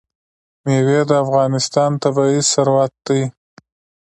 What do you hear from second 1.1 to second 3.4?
افغانستان طبعي ثروت دی.